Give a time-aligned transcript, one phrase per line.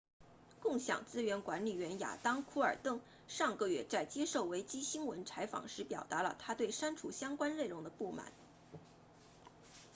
[0.63, 8.31] 共享资源管理员亚当库尔登 adam cuerden 上个月在接受维基新闻 wikinews 采访时表达了他对删除相关内容的不满